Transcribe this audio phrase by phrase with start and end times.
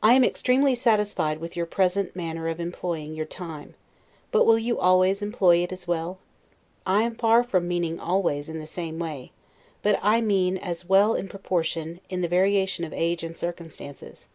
[0.00, 3.74] I am extremely satisfied with your present manner of employing your time;
[4.30, 6.18] but will you always employ it as well?
[6.86, 9.32] I am far from meaning always in the same way;
[9.82, 14.28] but I mean as well in proportion, in the variation of age and circumstances.